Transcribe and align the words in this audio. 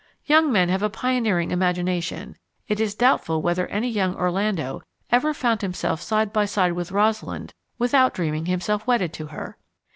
Young 0.25 0.51
men 0.51 0.69
have 0.69 0.81
a 0.81 0.89
pioneering 0.89 1.51
imagination: 1.51 2.35
it 2.67 2.79
is 2.79 2.95
doubtful 2.95 3.39
whether 3.43 3.67
any 3.67 3.87
young 3.87 4.15
Orlando 4.15 4.81
ever 5.11 5.31
found 5.31 5.61
himself 5.61 6.01
side 6.01 6.33
by 6.33 6.45
side 6.45 6.73
with 6.73 6.91
Rosalind 6.91 7.53
without 7.77 8.15
dreaming 8.15 8.47
himself 8.47 8.87
wedded 8.87 9.13
to 9.13 9.27
her. 9.27 9.59